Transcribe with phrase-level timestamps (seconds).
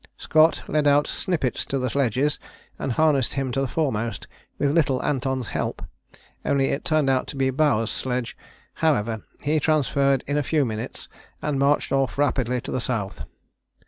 [0.17, 2.39] Scott led out Snippets to the sledges,
[2.79, 4.25] and harnessed him to the foremost,
[4.57, 5.83] with little Anton's help
[6.43, 8.35] only it turned out to be Bowers' sledge!
[8.81, 11.07] However he transferred in a few minutes
[11.39, 13.25] and marched off rapidly to the south.